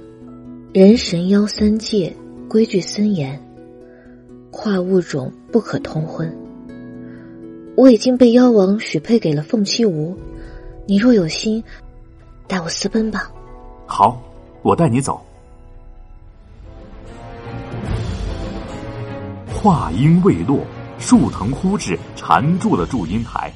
[0.73, 2.13] 人神妖三界
[2.49, 3.41] 规矩森严，
[4.51, 6.37] 跨物种不可通婚。
[7.77, 10.17] 我已经被妖王许配给了凤七梧，
[10.87, 11.63] 你若有心，
[12.49, 13.31] 带我私奔吧。
[13.87, 14.21] 好，
[14.63, 15.21] 我带你走。
[19.67, 20.65] 话音未落，
[20.97, 23.53] 树藤枯枝缠住了祝英台。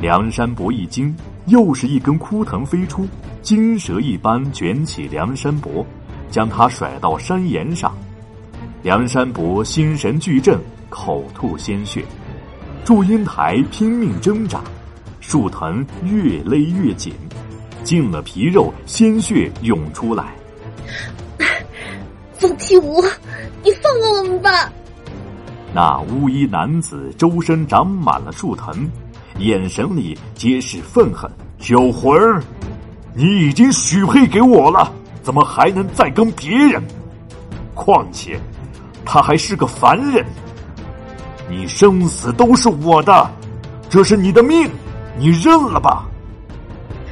[0.00, 1.12] 梁山伯一惊，
[1.46, 3.08] 又是一根枯藤飞出，
[3.42, 5.84] 金蛇一般卷起梁山伯，
[6.30, 7.92] 将他甩到山岩上。
[8.84, 10.60] 梁山伯心神俱震，
[10.90, 12.04] 口吐鲜血。
[12.84, 14.62] 祝英台拼命挣扎，
[15.18, 17.12] 树藤越勒越紧，
[17.82, 20.36] 进了皮肉，鲜血涌出来。
[22.34, 23.02] 凤七梧，
[23.64, 24.72] 你放过我们吧！
[25.76, 28.90] 那乌衣男子周身长满了树藤，
[29.40, 31.30] 眼神里皆是愤恨。
[31.58, 32.42] 九魂儿，
[33.12, 34.90] 你已经许配给我了，
[35.22, 36.82] 怎么还能再跟别人？
[37.74, 38.40] 况且，
[39.04, 40.24] 他还是个凡人。
[41.46, 43.30] 你生死都是我的，
[43.90, 44.70] 这是你的命，
[45.18, 46.06] 你认了吧。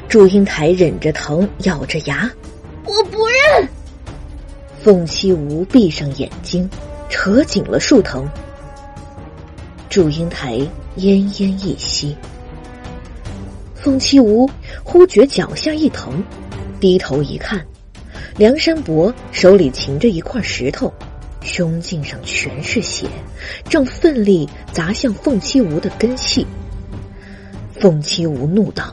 [0.09, 2.27] 祝英台忍着疼，咬着牙，
[2.87, 3.69] 我不认。
[4.83, 6.67] 凤七梧闭上眼睛，
[7.11, 8.27] 扯紧了树藤。
[9.95, 10.57] 祝英台
[10.97, 12.17] 奄奄一息，
[13.77, 14.51] 凤七梧
[14.83, 16.21] 忽觉脚下一疼，
[16.81, 17.65] 低头一看，
[18.37, 20.93] 梁山伯手里擎着一块石头，
[21.43, 23.07] 胸襟上全是血，
[23.69, 26.45] 正奋力砸向凤七梧的根系。
[27.79, 28.93] 凤七梧怒道：“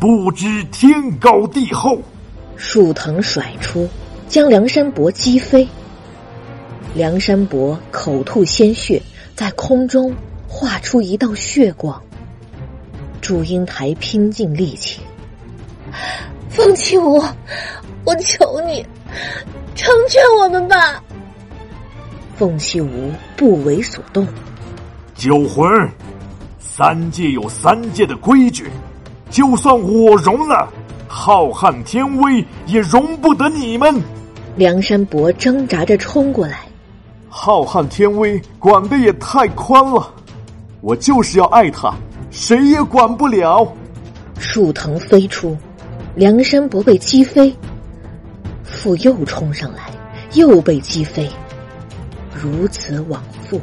[0.00, 2.00] 不知天高地厚！”
[2.58, 3.88] 树藤甩出，
[4.26, 5.68] 将梁山伯击飞。
[6.96, 9.00] 梁山伯口吐鲜血。
[9.36, 10.14] 在空中
[10.48, 12.02] 画出一道血光。
[13.20, 15.02] 祝英台拼尽力气
[16.48, 17.22] ：“风起舞，
[18.04, 18.86] 我求你，
[19.74, 21.02] 成全我们吧！”
[22.34, 24.26] 凤七无不为所动。
[25.14, 25.68] 九魂，
[26.58, 28.70] 三界有三界的规矩，
[29.28, 30.66] 就算我容了，
[31.06, 34.02] 浩瀚天威也容不得你们。
[34.56, 36.60] 梁山伯挣扎着冲过来。
[37.38, 40.10] 浩瀚天威管的也太宽了，
[40.80, 41.94] 我就是要爱他，
[42.30, 43.70] 谁也管不了。
[44.38, 45.54] 树藤飞出，
[46.14, 47.54] 梁山伯被击飞，
[48.64, 49.90] 父又冲上来，
[50.32, 51.28] 又被击飞，
[52.32, 53.60] 如此往复。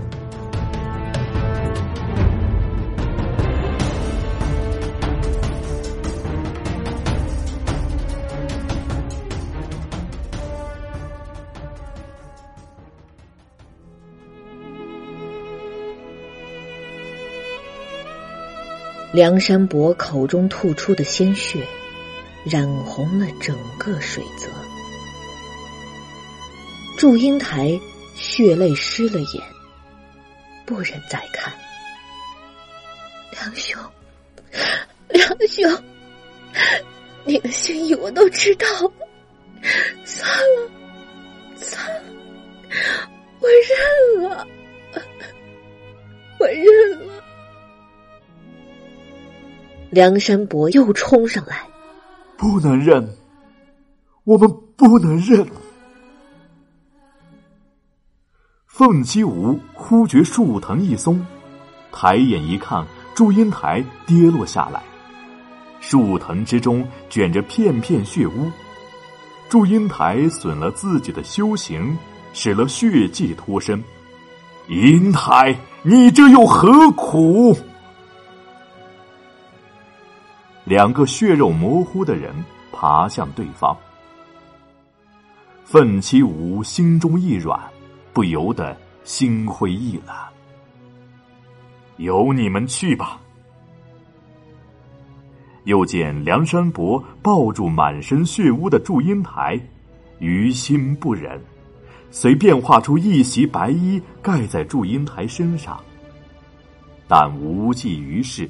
[19.14, 21.64] 梁山伯口中吐出的鲜血，
[22.44, 24.50] 染红了整个水泽。
[26.98, 27.80] 祝英台
[28.16, 29.44] 血泪湿了眼，
[30.66, 31.54] 不忍再看。
[33.34, 33.80] 梁兄，
[35.10, 35.84] 梁兄，
[37.24, 38.92] 你的心意我都知道了，
[40.04, 40.72] 算了，
[41.56, 42.04] 算了，
[43.40, 44.48] 我认了，
[46.40, 47.23] 我认了。
[49.94, 51.56] 梁山伯又冲上来，
[52.36, 53.08] 不能认，
[54.24, 55.46] 我们不能认。
[58.66, 61.24] 凤七梧忽觉树藤一松，
[61.92, 62.84] 抬眼一看，
[63.14, 64.82] 祝英台跌落下来，
[65.80, 68.50] 树藤之中卷着片片血污。
[69.48, 71.96] 祝英台损了自己的修行，
[72.34, 73.84] 使了血迹脱身。
[74.70, 77.56] 英台，你这又何苦？
[80.66, 82.34] 两个血肉模糊的人
[82.72, 83.76] 爬向对方，
[85.66, 87.60] 奋七武心中一软，
[88.14, 90.16] 不由得心灰意冷。
[91.98, 93.20] 由你们去吧。
[95.66, 99.60] 又见梁山伯抱住满身血污的祝英台，
[100.20, 101.40] 于心不忍，
[102.10, 105.78] 遂变化出一袭白衣盖在祝英台身上，
[107.08, 108.50] 但无济于事。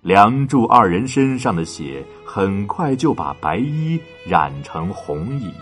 [0.00, 5.52] 梁祝二人身上的血很快就把白衣染成红衣。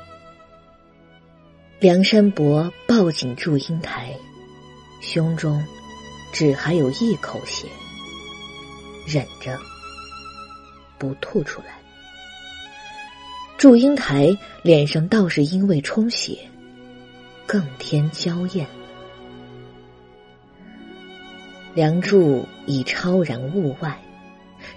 [1.80, 4.14] 梁山伯抱紧祝英台，
[5.01, 5.64] 胸中
[6.32, 7.66] 只还有一口血，
[9.07, 9.59] 忍着
[10.99, 11.68] 不吐出来。
[13.57, 16.39] 祝英台脸上倒是因为充血，
[17.47, 18.66] 更添娇艳。
[21.74, 23.99] 梁祝已超然物外。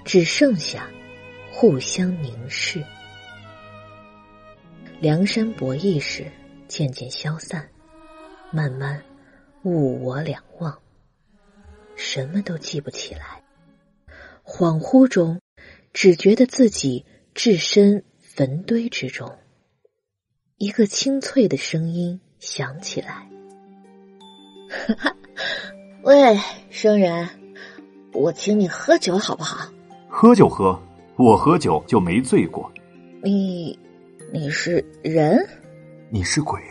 [0.05, 0.89] 只剩下
[1.51, 2.83] 互相凝视，
[4.99, 6.25] 梁山伯意识
[6.67, 7.69] 渐渐消散，
[8.51, 9.03] 慢慢
[9.63, 10.79] 物我两忘，
[11.95, 13.43] 什么都记不起来。
[14.43, 15.39] 恍惚中，
[15.93, 19.37] 只觉得自己置身坟堆之中。
[20.57, 23.29] 一个清脆的声音响起来
[24.69, 25.15] ：“哈 哈
[26.03, 26.37] 喂，
[26.69, 27.29] 生人，
[28.11, 29.71] 我请你喝酒好不好？”
[30.21, 30.77] 喝就喝，
[31.15, 32.69] 我喝酒就没醉过。
[33.23, 33.79] 你，
[34.33, 35.47] 你是人？
[36.09, 36.61] 你是鬼？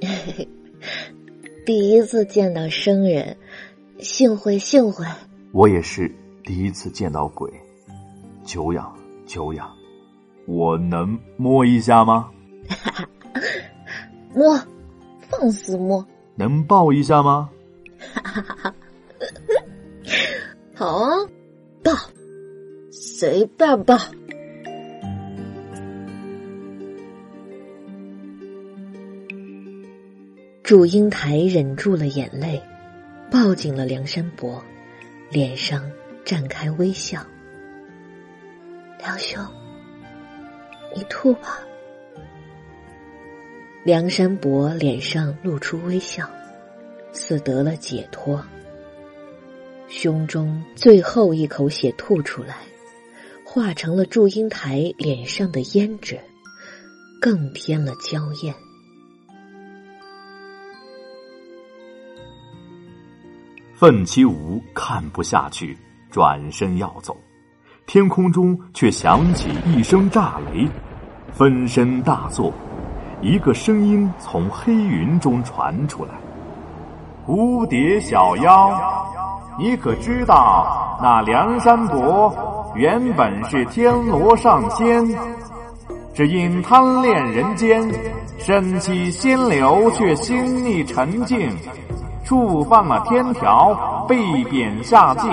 [1.64, 3.34] 第一次见到生人，
[3.98, 5.06] 幸会幸会。
[5.52, 7.50] 我也是第一次见到鬼，
[8.44, 9.66] 久仰久仰。
[10.46, 12.30] 我能摸一下吗？
[14.36, 14.54] 摸，
[15.30, 16.06] 放肆摸。
[16.34, 17.48] 能抱一下吗？
[20.76, 21.08] 好啊，
[21.82, 21.90] 抱。
[23.16, 24.10] 随爸爸。
[30.64, 32.60] 祝英台忍住了眼泪，
[33.30, 34.60] 抱紧了梁山伯，
[35.30, 35.88] 脸上
[36.24, 37.24] 绽开微笑。
[38.98, 39.40] 梁兄，
[40.92, 41.60] 你吐吧。
[43.84, 46.28] 梁山伯脸上露出微笑，
[47.12, 48.44] 似得了解脱。
[49.86, 52.56] 胸中最后一口血吐出来。
[53.54, 56.18] 化成了祝英台脸上的胭脂，
[57.20, 58.52] 更添了娇艳。
[63.72, 65.78] 奋七武看不下去，
[66.10, 67.16] 转身要走，
[67.86, 70.68] 天空中却响起一声炸雷，
[71.30, 72.52] 分身大作，
[73.22, 76.10] 一个声音从黑云中传出来
[77.24, 78.76] ：“蝴蝶小妖，
[79.60, 85.06] 你可知道那梁山伯原本是天罗上仙，
[86.12, 87.88] 只因贪恋人间，
[88.38, 91.48] 身起仙流，却心逆沉静，
[92.24, 95.28] 触犯了天条，被贬下界，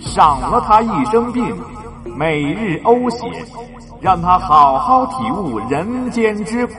[0.00, 1.56] 赏了他一生病，
[2.16, 3.26] 每日呕血。
[4.02, 6.72] 让他好好体悟人间之苦。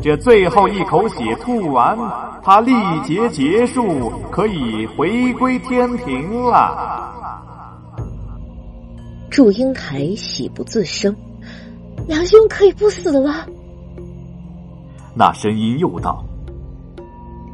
[0.00, 1.98] 这最后一口血吐完，
[2.42, 2.72] 他历
[3.02, 7.12] 劫结束，可以回归天庭了。
[9.32, 11.16] 祝英台喜不自胜，
[12.06, 13.46] 梁兄可以不死了。
[15.14, 16.22] 那声音又道：“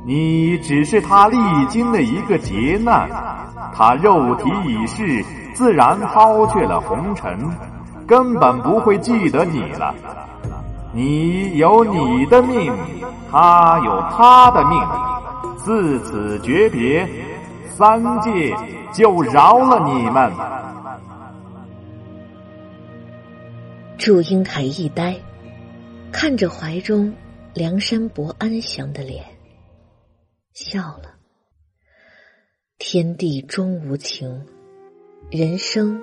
[0.04, 1.36] 你只是他历
[1.68, 3.08] 经的一个劫难，
[3.72, 5.24] 他肉体已逝，
[5.54, 7.38] 自然抛却了红尘。”
[8.08, 9.94] 根本不会记得你了。
[10.92, 12.72] 你有你的命，
[13.30, 14.82] 他有他的命，
[15.58, 17.08] 自此诀别，
[17.76, 18.56] 三界
[18.92, 20.32] 就饶了你们。
[23.98, 25.20] 祝英台一呆，
[26.12, 27.12] 看着怀中
[27.52, 29.24] 梁山伯安详的脸，
[30.54, 31.16] 笑了。
[32.78, 34.46] 天地终无情，
[35.32, 36.00] 人生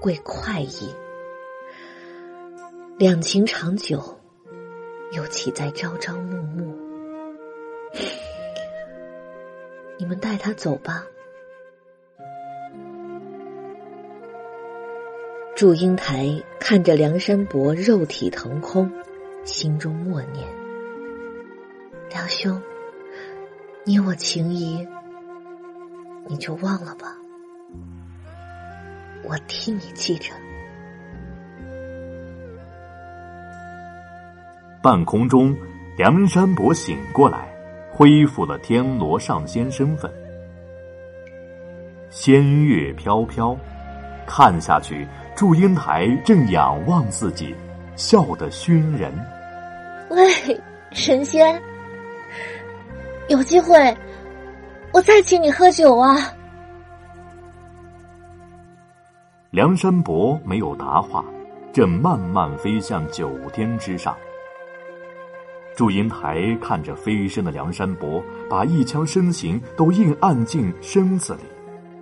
[0.00, 0.88] 贵快意。
[2.98, 4.18] 两情长久，
[5.12, 6.74] 又岂在朝朝暮暮？
[10.00, 11.04] 你们带他走吧。
[15.56, 16.26] 祝英台
[16.58, 18.90] 看着梁山伯肉体腾空，
[19.44, 20.44] 心中默念
[22.10, 22.60] ：“梁兄，
[23.84, 24.84] 你我情谊，
[26.26, 27.16] 你就忘了吧，
[29.22, 30.32] 我替你记着。”
[34.82, 35.56] 半空中，
[35.96, 37.48] 梁山伯醒过来，
[37.92, 40.12] 恢复了天罗上仙身份。
[42.10, 43.56] 仙乐飘飘，
[44.26, 45.06] 看下去，
[45.36, 47.52] 祝英台正仰望自己，
[47.96, 49.12] 笑得熏人。
[50.10, 50.30] 喂，
[50.92, 51.60] 神仙，
[53.28, 53.96] 有机会，
[54.92, 56.16] 我再请你喝酒啊！
[59.50, 61.24] 梁山伯没有答话，
[61.72, 64.16] 正慢慢飞向九天之上。
[65.76, 71.40] 祝英台看着飞升的梁山伯，把一腔深情都硬按进身子里，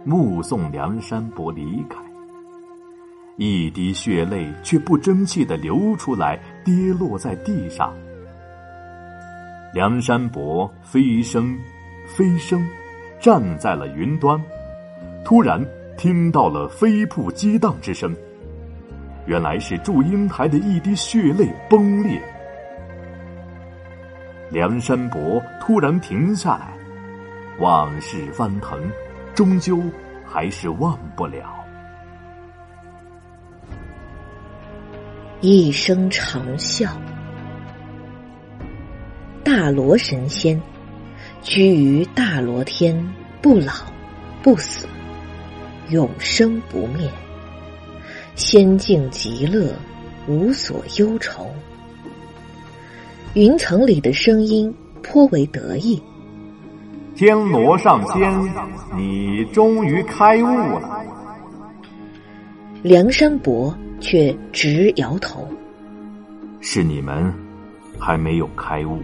[0.05, 1.97] 目送梁山伯离开。
[3.45, 7.93] 一滴血泪却不争气的流出来，跌落在地上。
[9.75, 11.59] 梁山伯飞升，
[12.07, 12.65] 飞升，
[13.19, 14.41] 站在了云端，
[15.25, 15.61] 突然
[15.99, 18.15] 听到了飞瀑激荡之声，
[19.27, 22.23] 原来是祝英台的一滴血泪崩裂。
[24.53, 26.75] 梁山伯突然停下来，
[27.59, 28.81] 往事翻腾，
[29.35, 29.83] 终究
[30.25, 31.62] 还是忘不了。
[35.45, 36.87] 一声长啸，
[39.43, 40.63] 大罗神仙
[41.43, 42.97] 居于大罗天，
[43.41, 43.73] 不老
[44.41, 44.87] 不死，
[45.89, 47.11] 永生不灭，
[48.37, 49.75] 仙境极乐，
[50.29, 51.51] 无所忧愁。
[53.35, 54.73] 云层里的声音
[55.03, 56.01] 颇为得意。
[57.17, 58.33] 天罗上仙，
[58.97, 60.47] 你终于开悟
[60.79, 61.05] 了。
[62.81, 65.49] 梁山伯却直摇头
[66.61, 67.33] ：“是你们
[67.99, 69.01] 还没有开悟。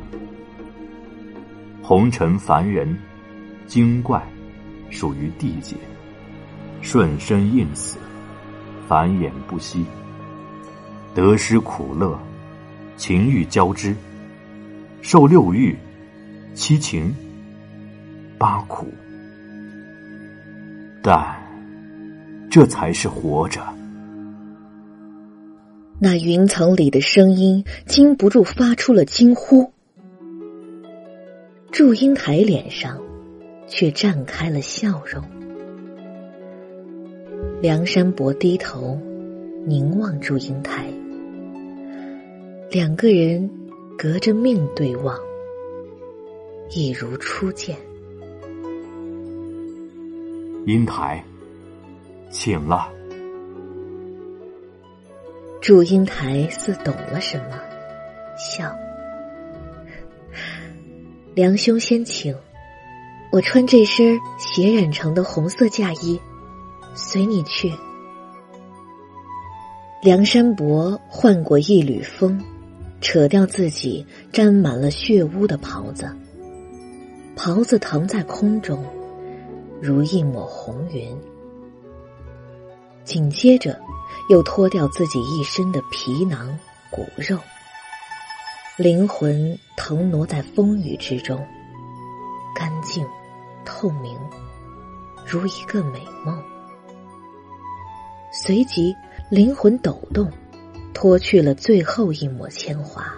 [1.80, 2.98] 红尘凡人，
[3.68, 4.20] 精怪，
[4.90, 5.76] 属于地界，
[6.82, 7.96] 顺生应死，
[8.88, 9.86] 繁衍不息，
[11.14, 12.18] 得失苦乐，
[12.96, 13.94] 情欲交织。”
[15.00, 15.78] 受六欲、
[16.54, 17.14] 七情、
[18.36, 18.92] 八苦，
[21.00, 21.40] 但
[22.50, 23.62] 这才是活着。
[26.00, 29.72] 那云层里的声音禁不住发出了惊呼。
[31.70, 33.00] 祝英台脸上
[33.66, 35.22] 却绽开了笑容。
[37.60, 38.98] 梁山伯低头
[39.66, 40.92] 凝望祝英台，
[42.70, 43.50] 两个人。
[44.00, 45.18] 隔着命对望，
[46.70, 47.76] 一如初见。
[50.66, 51.24] 英台，
[52.30, 52.92] 请了。
[55.60, 57.58] 祝英台似懂了什么，
[58.36, 58.74] 笑。
[61.34, 62.34] 梁兄先请，
[63.30, 66.20] 我穿这身血染成的红色嫁衣，
[66.94, 67.72] 随你去。
[70.02, 72.42] 梁山伯换过一缕风。
[73.00, 76.10] 扯掉自己沾满了血污的袍子，
[77.36, 78.84] 袍子腾在空中，
[79.80, 81.16] 如一抹红云。
[83.04, 83.80] 紧接着，
[84.28, 86.58] 又脱掉自己一身的皮囊
[86.90, 87.38] 骨肉，
[88.76, 91.42] 灵魂腾挪在风雨之中，
[92.54, 93.06] 干净、
[93.64, 94.18] 透明，
[95.26, 96.38] 如一个美梦。
[98.30, 98.94] 随即，
[99.30, 100.30] 灵魂抖动，
[100.92, 103.10] 脱去了最后一抹铅华，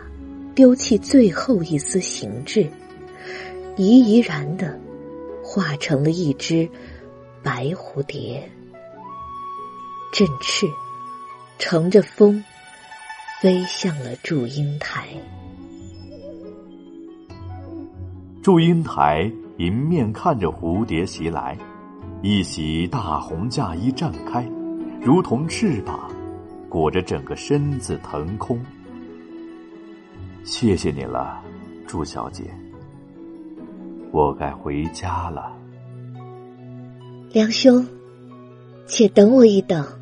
[0.55, 2.71] 丢弃最后一丝形制，
[3.77, 4.79] 怡怡然的
[5.43, 6.71] 化成了一只
[7.43, 8.49] 白蝴蝶。
[10.13, 10.67] 振翅，
[11.61, 12.43] 乘着风，
[13.43, 15.09] 飞向了祝英台。
[18.43, 21.57] 祝英台迎面看着蝴蝶袭来，
[22.23, 24.43] 一袭大红嫁衣绽开，
[25.03, 26.11] 如同翅膀，
[26.71, 28.59] 裹着整个身子腾空。
[30.43, 31.43] 谢谢你了，
[31.87, 32.45] 祝小姐，
[34.11, 35.55] 我该回家了。
[37.33, 37.87] 梁兄，
[38.87, 40.00] 且等我一等。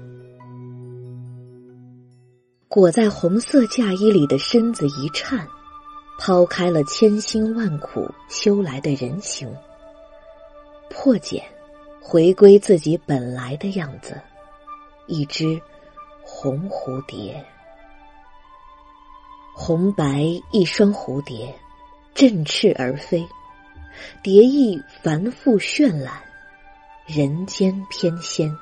[2.69, 5.49] 裹在红色嫁衣里的身子一颤，
[6.19, 9.51] 抛开了千辛万苦修来的人形，
[10.91, 11.43] 破茧，
[11.99, 14.21] 回归自己本来的样子，
[15.07, 15.59] 一只
[16.23, 17.43] 红蝴蝶，
[19.55, 21.59] 红白一双蝴蝶，
[22.15, 23.27] 振翅而飞，
[24.23, 26.21] 蝶翼繁复绚烂，
[27.07, 28.55] 人间翩跹，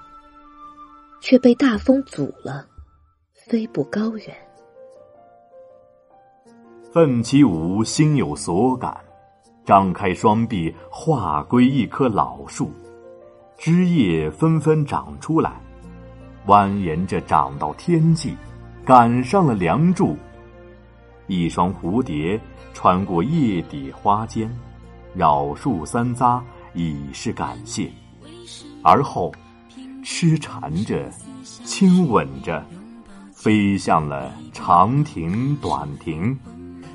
[1.20, 2.68] 却被大风阻了。
[3.48, 4.36] 飞不高远，
[6.92, 8.98] 奋起舞心有所感，
[9.64, 12.72] 张开双臂化归一棵老树，
[13.56, 15.60] 枝叶纷纷长出来，
[16.46, 18.34] 蜿蜒着长到天际，
[18.84, 20.16] 赶上了梁祝。
[21.28, 22.40] 一双蝴蝶
[22.74, 24.50] 穿过叶底花间，
[25.14, 26.42] 绕树三匝，
[26.74, 27.88] 以示感谢，
[28.82, 29.30] 而后
[30.02, 31.08] 痴缠着，
[31.44, 32.60] 亲吻着。
[33.46, 36.36] 飞向了长亭短亭，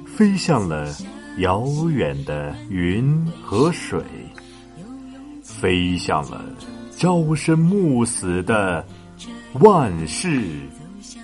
[0.06, 0.94] 飞向了
[1.38, 4.04] 遥远的云和水，
[5.42, 6.44] 飞向了
[6.98, 8.86] 朝生暮死的
[9.62, 10.42] 万世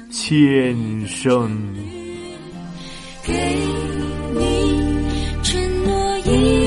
[0.10, 1.76] 千生。
[3.26, 3.34] 给
[4.34, 5.04] 你
[5.44, 6.64] 承诺一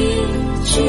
[0.67, 0.83] 句，